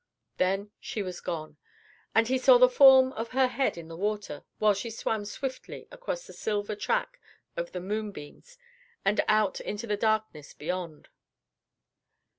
[0.37, 1.57] Then she was gone,
[2.15, 5.87] and he saw the form of her head in the water while she swam swiftly
[5.91, 7.19] across the silver track
[7.55, 8.57] of the moonbeams
[9.05, 11.09] and out into the darkness beyond.